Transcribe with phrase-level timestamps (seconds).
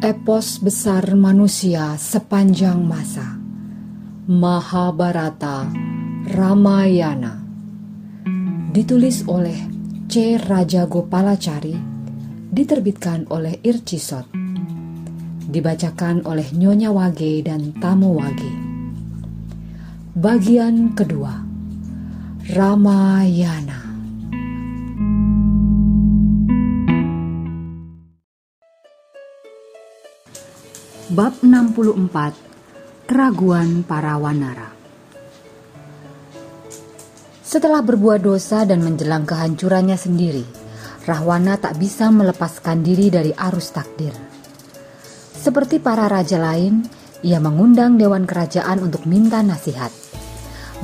[0.00, 3.36] Epos besar manusia sepanjang masa.
[4.24, 5.68] Mahabharata
[6.24, 7.36] Ramayana.
[8.72, 9.60] Ditulis oleh
[10.08, 10.40] C.
[10.40, 11.76] Raja Gopalacari
[12.48, 14.24] Diterbitkan oleh Ircisot
[15.52, 18.52] Dibacakan oleh Nyonya Wage dan Tamu Wage.
[20.16, 21.44] Bagian kedua
[22.56, 23.89] Ramayana
[31.10, 34.70] Bab 64 Keraguan para wanara
[37.42, 40.46] Setelah berbuat dosa dan menjelang kehancurannya sendiri,
[41.10, 44.14] Rahwana tak bisa melepaskan diri dari arus takdir.
[45.34, 46.86] Seperti para raja lain,
[47.26, 49.90] ia mengundang dewan kerajaan untuk minta nasihat.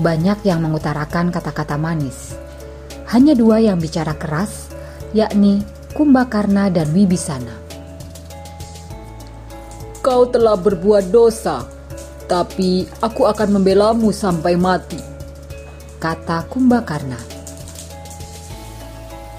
[0.02, 2.34] Banyak yang mengutarakan kata-kata manis.
[3.14, 4.74] Hanya dua yang bicara keras,
[5.14, 5.62] yakni
[5.94, 7.65] Kumbakarna dan Wibisana
[10.06, 11.66] kau telah berbuat dosa,
[12.30, 15.02] tapi aku akan membelamu sampai mati.
[15.98, 17.18] Kata Kumbakarna.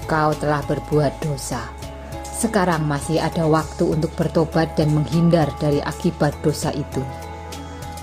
[0.04, 1.72] Kau telah berbuat dosa.
[2.20, 7.00] Sekarang masih ada waktu untuk bertobat dan menghindar dari akibat dosa itu.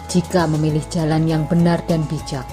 [0.10, 2.50] Jika memilih jalan yang benar dan bijak,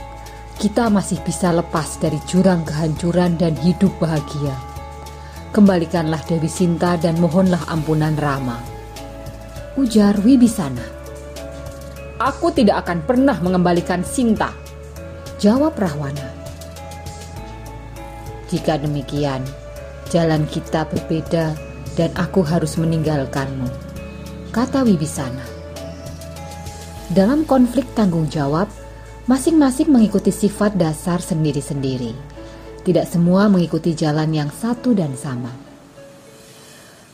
[0.61, 4.53] kita masih bisa lepas dari jurang kehancuran dan hidup bahagia.
[5.57, 8.72] Kembalikanlah Dewi Sinta dan mohonlah ampunan Rama
[9.73, 10.85] ujar Wibisana.
[12.21, 14.53] Aku tidak akan pernah mengembalikan Sinta,
[15.41, 16.29] jawab Rahwana.
[18.53, 19.41] Jika demikian,
[20.13, 21.57] jalan kita berbeda
[21.97, 23.65] dan aku harus meninggalkanmu,
[24.53, 25.49] kata Wibisana.
[27.09, 28.69] Dalam konflik tanggung jawab,
[29.25, 32.13] masing-masing mengikuti sifat dasar sendiri-sendiri.
[32.85, 35.72] Tidak semua mengikuti jalan yang satu dan sama.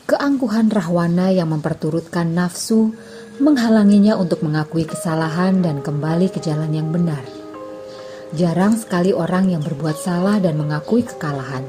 [0.09, 2.97] Keangkuhan Rahwana yang memperturutkan nafsu
[3.45, 7.21] menghalanginya untuk mengakui kesalahan dan kembali ke jalan yang benar.
[8.33, 11.61] Jarang sekali orang yang berbuat salah dan mengakui kekalahan.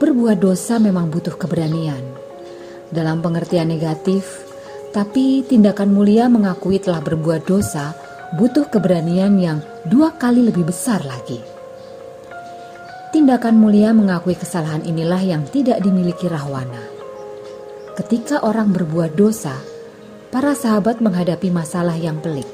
[0.00, 2.00] Berbuat dosa memang butuh keberanian.
[2.88, 4.24] Dalam pengertian negatif,
[4.88, 7.92] tapi tindakan mulia mengakui telah berbuat dosa
[8.32, 11.36] butuh keberanian yang dua kali lebih besar lagi.
[13.12, 16.99] Tindakan mulia mengakui kesalahan inilah yang tidak dimiliki Rahwana.
[18.00, 19.52] Ketika orang berbuat dosa,
[20.32, 22.48] para sahabat menghadapi masalah yang pelik.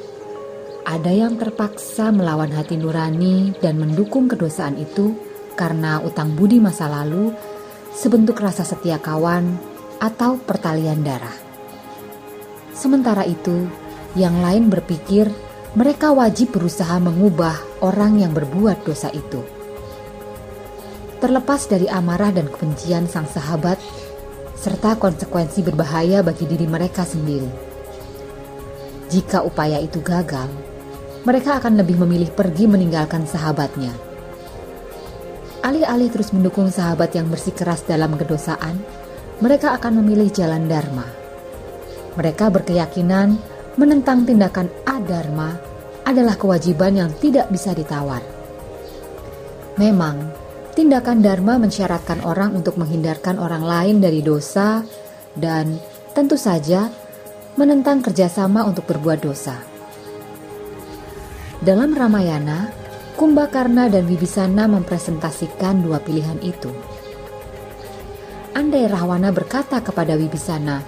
[0.83, 5.15] Ada yang terpaksa melawan hati nurani dan mendukung kedosaan itu
[5.55, 7.31] karena utang budi masa lalu,
[7.95, 9.55] sebentuk rasa setia kawan,
[10.03, 11.39] atau pertalian darah.
[12.75, 13.71] Sementara itu,
[14.19, 15.31] yang lain berpikir
[15.79, 17.55] mereka wajib berusaha mengubah
[17.87, 19.47] orang yang berbuat dosa itu.
[21.23, 23.79] Terlepas dari amarah dan kebencian sang sahabat,
[24.67, 27.47] serta konsekuensi berbahaya bagi diri mereka sendiri.
[29.07, 30.51] Jika upaya itu gagal,
[31.23, 33.95] mereka akan lebih memilih pergi meninggalkan sahabatnya.
[35.63, 38.83] Alih-alih terus mendukung sahabat yang bersikeras dalam kedosaan,
[39.39, 41.07] mereka akan memilih jalan Dharma.
[42.19, 43.39] Mereka berkeyakinan
[43.79, 45.63] menentang tindakan adharma
[46.03, 48.23] adalah kewajiban yang tidak bisa ditawar.
[49.79, 50.46] Memang,
[50.77, 54.85] Tindakan Dharma mensyaratkan orang untuk menghindarkan orang lain dari dosa
[55.33, 55.81] dan
[56.13, 56.93] tentu saja
[57.57, 59.57] menentang kerjasama untuk berbuat dosa.
[61.65, 62.69] Dalam Ramayana,
[63.17, 66.69] Kumbakarna dan Wibisana mempresentasikan dua pilihan itu.
[68.53, 70.85] Andai Rahwana berkata kepada Wibisana,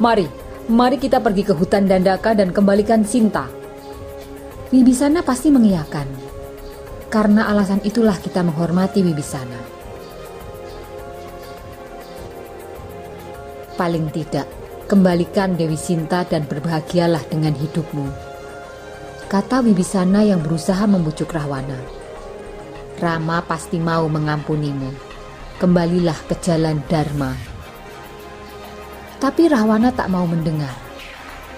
[0.00, 0.24] Mari,
[0.72, 3.52] mari kita pergi ke hutan Dandaka dan kembalikan Sinta.
[4.72, 6.23] Wibisana pasti mengiyakan
[7.14, 9.62] karena alasan itulah kita menghormati Wibisana.
[13.78, 14.50] Paling tidak,
[14.90, 18.10] kembalikan Dewi Sinta dan berbahagialah dengan hidupmu.
[19.30, 21.78] Kata Wibisana yang berusaha membujuk Rahwana.
[22.98, 25.14] Rama pasti mau mengampunimu.
[25.62, 27.30] Kembalilah ke jalan Dharma.
[29.22, 30.74] Tapi Rahwana tak mau mendengar.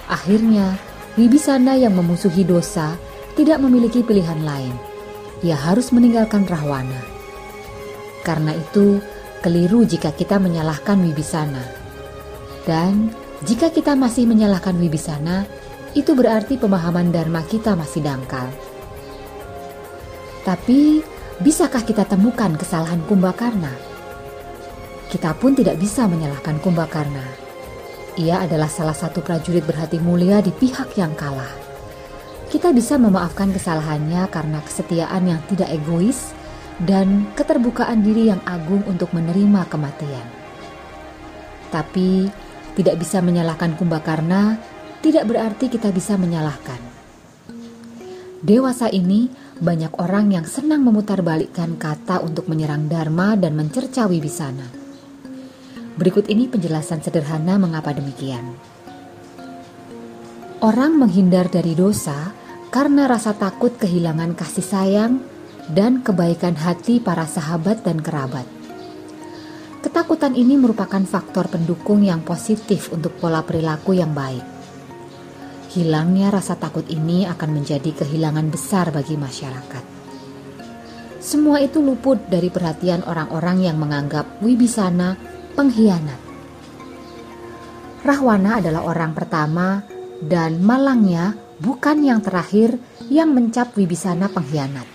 [0.04, 0.76] Akhirnya,
[1.16, 3.00] Wibisana yang memusuhi dosa
[3.40, 4.95] tidak memiliki pilihan lain
[5.44, 7.00] ia harus meninggalkan Rahwana.
[8.24, 9.00] Karena itu,
[9.44, 11.62] keliru jika kita menyalahkan Wibisana.
[12.64, 13.12] Dan
[13.44, 15.44] jika kita masih menyalahkan Wibisana,
[15.92, 18.48] itu berarti pemahaman Dharma kita masih dangkal.
[20.42, 21.02] Tapi,
[21.42, 23.72] bisakah kita temukan kesalahan Kumbakarna?
[25.06, 27.24] Kita pun tidak bisa menyalahkan Kumbakarna.
[28.16, 31.65] Ia adalah salah satu prajurit berhati mulia di pihak yang kalah.
[32.46, 36.30] Kita bisa memaafkan kesalahannya karena kesetiaan yang tidak egois
[36.78, 40.26] dan keterbukaan diri yang agung untuk menerima kematian.
[41.74, 42.30] Tapi
[42.78, 44.60] tidak bisa menyalahkan Kumbakarna
[45.02, 46.78] tidak berarti kita bisa menyalahkan.
[48.46, 49.26] Dewasa ini
[49.58, 54.68] banyak orang yang senang memutarbalikkan kata untuk menyerang Dharma dan mencerca Wibisana.
[55.96, 58.75] Berikut ini penjelasan sederhana mengapa demikian.
[60.56, 62.32] Orang menghindar dari dosa
[62.72, 65.20] karena rasa takut kehilangan kasih sayang
[65.68, 68.48] dan kebaikan hati para sahabat dan kerabat.
[69.84, 74.40] Ketakutan ini merupakan faktor pendukung yang positif untuk pola perilaku yang baik.
[75.76, 79.84] Hilangnya rasa takut ini akan menjadi kehilangan besar bagi masyarakat.
[81.20, 85.20] Semua itu luput dari perhatian orang-orang yang menganggap Wibisana
[85.52, 86.20] pengkhianat.
[88.00, 92.76] Rahwana adalah orang pertama dan malangnya bukan yang terakhir
[93.12, 94.88] yang mencap Wibisana pengkhianat.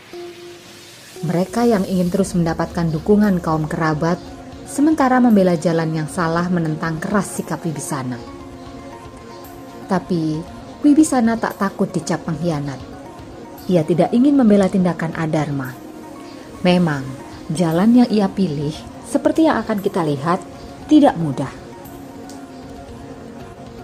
[1.22, 4.18] Mereka yang ingin terus mendapatkan dukungan kaum kerabat,
[4.66, 8.18] sementara membela jalan yang salah menentang keras sikap Wibisana.
[9.86, 10.42] Tapi
[10.82, 12.82] Wibisana tak takut dicap pengkhianat.
[13.70, 15.78] Ia tidak ingin membela tindakan Adharma.
[16.66, 17.06] Memang,
[17.54, 18.74] jalan yang ia pilih,
[19.06, 20.42] seperti yang akan kita lihat,
[20.90, 21.61] tidak mudah.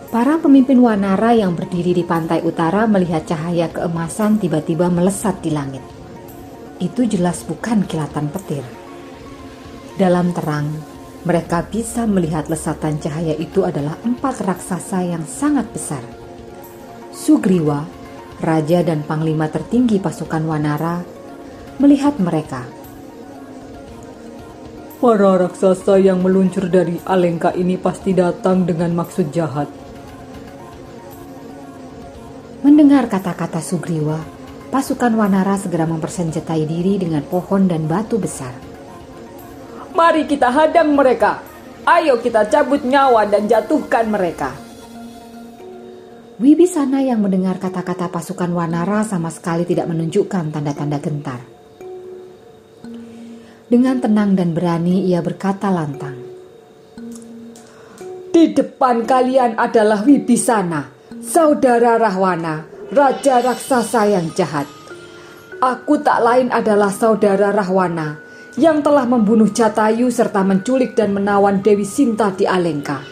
[0.07, 5.83] Para pemimpin Wanara yang berdiri di pantai utara melihat cahaya keemasan tiba-tiba melesat di langit.
[6.79, 8.63] Itu jelas bukan kilatan petir.
[9.99, 10.71] Dalam terang,
[11.27, 15.99] mereka bisa melihat lesatan cahaya itu adalah empat raksasa yang sangat besar.
[17.11, 17.83] Sugriwa,
[18.39, 21.03] raja dan panglima tertinggi pasukan Wanara,
[21.83, 22.63] melihat mereka.
[25.03, 29.86] Para raksasa yang meluncur dari Alengka ini pasti datang dengan maksud jahat
[32.77, 34.21] Mendengar kata-kata Sugriwa,
[34.69, 38.53] pasukan Wanara segera mempersenjatai diri dengan pohon dan batu besar.
[39.97, 41.41] Mari kita hadang mereka.
[41.89, 44.53] Ayo kita cabut nyawa dan jatuhkan mereka.
[46.37, 51.41] Wibisana yang mendengar kata-kata pasukan Wanara sama sekali tidak menunjukkan tanda-tanda gentar.
[53.65, 56.13] Dengan tenang dan berani ia berkata lantang.
[58.29, 60.96] Di depan kalian adalah Wibisana
[61.27, 64.63] saudara Rahwana, raja raksasa yang jahat.
[65.59, 68.15] Aku tak lain adalah saudara Rahwana
[68.55, 73.03] yang telah membunuh Jatayu serta menculik dan menawan Dewi Sinta di Alengka.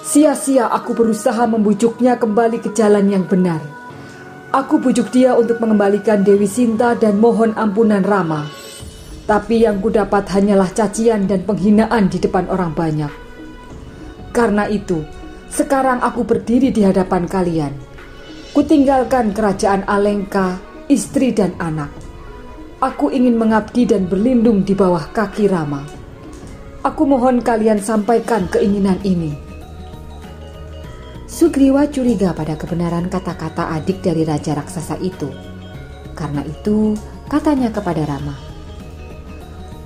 [0.00, 3.60] Sia-sia aku berusaha membujuknya kembali ke jalan yang benar.
[4.50, 8.48] Aku bujuk dia untuk mengembalikan Dewi Sinta dan mohon ampunan Rama.
[9.28, 13.12] Tapi yang kudapat hanyalah cacian dan penghinaan di depan orang banyak.
[14.34, 15.19] Karena itu,
[15.50, 17.74] sekarang aku berdiri di hadapan kalian.
[18.54, 21.90] Kutinggalkan kerajaan Alengka, istri dan anak.
[22.80, 25.84] Aku ingin mengabdi dan berlindung di bawah kaki Rama.
[26.80, 29.36] Aku mohon kalian sampaikan keinginan ini.
[31.28, 35.28] Sugriwa curiga pada kebenaran kata-kata adik dari raja raksasa itu.
[36.16, 36.96] Karena itu,
[37.28, 38.34] katanya kepada Rama,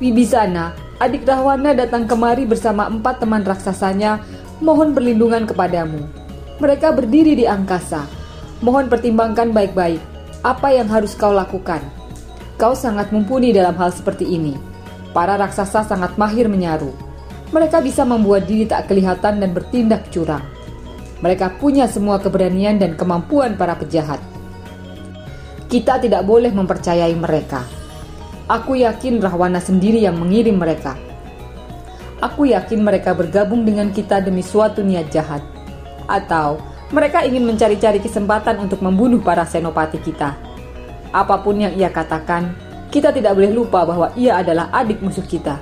[0.03, 4.19] Wibisana, adik Rahwana datang kemari bersama empat teman raksasanya
[4.65, 6.01] mohon perlindungan kepadamu.
[6.57, 8.09] Mereka berdiri di angkasa.
[8.65, 10.01] Mohon pertimbangkan baik-baik
[10.41, 11.85] apa yang harus kau lakukan.
[12.57, 14.57] Kau sangat mumpuni dalam hal seperti ini.
[15.13, 16.89] Para raksasa sangat mahir menyaru.
[17.53, 20.43] Mereka bisa membuat diri tak kelihatan dan bertindak curang.
[21.21, 24.19] Mereka punya semua keberanian dan kemampuan para pejahat.
[25.69, 27.63] Kita tidak boleh mempercayai mereka.
[28.49, 30.99] Aku yakin Rahwana sendiri yang mengirim mereka.
[32.25, 35.45] Aku yakin mereka bergabung dengan kita demi suatu niat jahat.
[36.09, 36.57] Atau
[36.89, 40.33] mereka ingin mencari-cari kesempatan untuk membunuh para senopati kita.
[41.13, 42.57] Apa pun yang ia katakan,
[42.89, 45.61] kita tidak boleh lupa bahwa ia adalah adik musuh kita.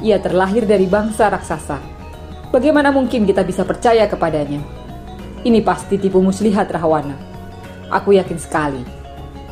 [0.00, 1.76] Ia terlahir dari bangsa raksasa.
[2.48, 4.64] Bagaimana mungkin kita bisa percaya kepadanya?
[5.44, 7.12] Ini pasti tipu muslihat Rahwana.
[7.92, 8.80] Aku yakin sekali.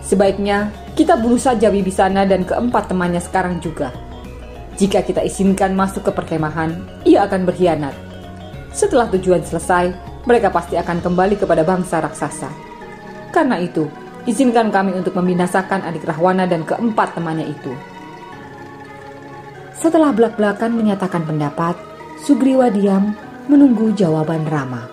[0.01, 3.93] Sebaiknya kita bunuh saja Wibisana dan keempat temannya sekarang juga.
[4.81, 6.73] Jika kita izinkan masuk ke perkemahan,
[7.05, 7.93] ia akan berkhianat.
[8.73, 9.93] Setelah tujuan selesai,
[10.25, 12.49] mereka pasti akan kembali kepada bangsa raksasa.
[13.29, 13.89] Karena itu,
[14.25, 17.73] izinkan kami untuk membinasakan adik Rahwana dan keempat temannya itu.
[19.77, 21.75] Setelah belak-belakan menyatakan pendapat,
[22.23, 23.19] Sugriwa diam
[23.51, 24.87] menunggu jawaban Rama.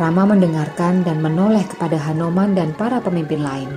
[0.00, 3.68] Rama mendengarkan dan menoleh kepada Hanoman dan para pemimpin lain.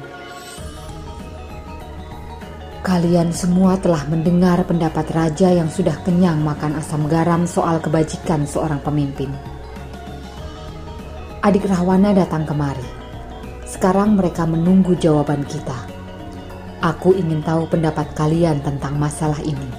[2.84, 8.84] Kalian semua telah mendengar pendapat raja yang sudah kenyang makan asam garam soal kebajikan seorang
[8.84, 9.32] pemimpin.
[11.40, 12.84] Adik Rahwana datang kemari.
[13.64, 15.80] Sekarang mereka menunggu jawaban kita.
[16.84, 19.70] Aku ingin tahu pendapat kalian tentang masalah ini.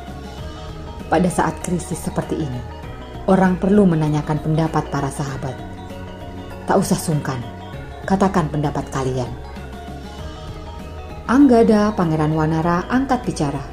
[1.13, 2.61] Pada saat krisis seperti ini,
[3.29, 5.53] orang perlu menanyakan pendapat para sahabat.
[6.65, 7.45] Tak usah sungkan,
[8.09, 9.29] katakan pendapat kalian.
[11.25, 13.65] Anggada Pangeran Wanara angkat bicara.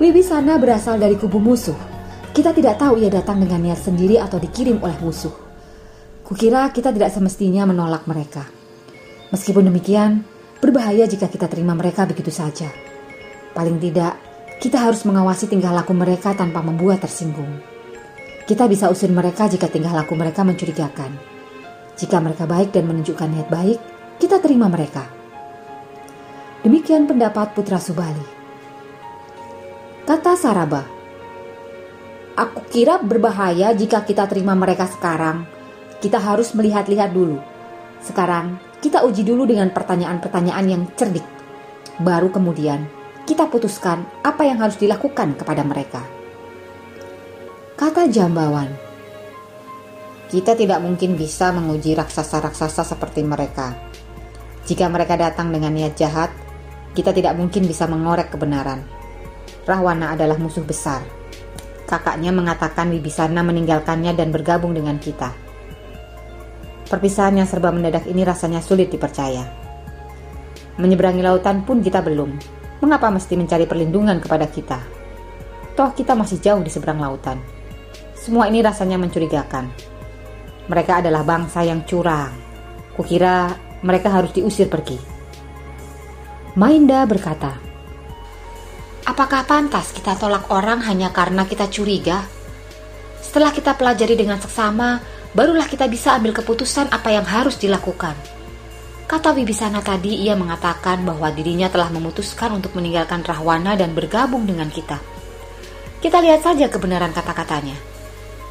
[0.00, 1.76] Wibisana berasal dari kubu musuh.
[2.32, 5.36] Kita tidak tahu ia datang dengan niat sendiri atau dikirim oleh musuh.
[6.24, 8.48] Kukira kita tidak semestinya menolak mereka.
[9.36, 10.24] Meskipun demikian,
[10.56, 12.72] berbahaya jika kita terima mereka begitu saja.
[13.52, 14.16] Paling tidak,
[14.56, 17.60] kita harus mengawasi tingkah laku mereka tanpa membuat tersinggung.
[18.48, 21.20] Kita bisa usir mereka jika tingkah laku mereka mencurigakan.
[22.00, 23.78] Jika mereka baik dan menunjukkan niat baik,
[24.16, 25.15] kita terima mereka.
[26.66, 28.26] Demikian pendapat Putra Subali.
[30.02, 30.82] Kata Saraba,
[32.34, 35.46] Aku kira berbahaya jika kita terima mereka sekarang.
[36.02, 37.38] Kita harus melihat-lihat dulu.
[38.02, 41.22] Sekarang, kita uji dulu dengan pertanyaan-pertanyaan yang cerdik.
[42.02, 42.90] Baru kemudian,
[43.30, 46.02] kita putuskan apa yang harus dilakukan kepada mereka.
[47.78, 48.74] Kata Jambawan,
[50.34, 53.70] kita tidak mungkin bisa menguji raksasa-raksasa seperti mereka.
[54.66, 56.45] Jika mereka datang dengan niat jahat,
[56.96, 58.80] kita tidak mungkin bisa mengorek kebenaran.
[59.68, 61.04] Rahwana adalah musuh besar.
[61.84, 65.36] Kakaknya mengatakan Wibisana meninggalkannya dan bergabung dengan kita.
[66.88, 69.44] Perpisahan yang serba mendadak ini rasanya sulit dipercaya.
[70.80, 72.32] Menyeberangi lautan pun kita belum,
[72.76, 74.76] Mengapa mesti mencari perlindungan kepada kita?
[75.72, 77.40] Toh kita masih jauh di seberang lautan.
[78.12, 79.72] Semua ini rasanya mencurigakan.
[80.68, 82.36] Mereka adalah bangsa yang curang.
[82.92, 83.48] Kukira
[83.80, 85.15] mereka harus diusir pergi.
[86.56, 87.60] Mainda berkata,
[89.04, 92.24] Apakah pantas kita tolak orang hanya karena kita curiga?
[93.20, 95.04] Setelah kita pelajari dengan seksama,
[95.36, 98.16] barulah kita bisa ambil keputusan apa yang harus dilakukan.
[99.04, 104.72] Kata Wibisana tadi, ia mengatakan bahwa dirinya telah memutuskan untuk meninggalkan Rahwana dan bergabung dengan
[104.72, 104.96] kita.
[106.00, 107.76] Kita lihat saja kebenaran kata-katanya.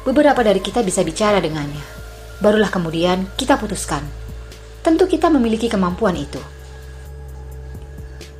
[0.06, 1.82] Beberapa dari kita bisa bicara dengannya.
[2.38, 4.06] Barulah kemudian kita putuskan.
[4.86, 6.38] Tentu kita memiliki kemampuan itu.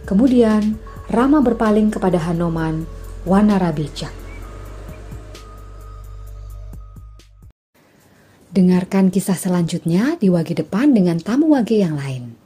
[0.06, 0.78] Kemudian
[1.10, 2.86] Rama berpaling kepada Hanoman,
[3.26, 4.14] Wanara bijak.
[8.54, 12.45] Dengarkan kisah selanjutnya di wagi depan dengan tamu wagi yang lain.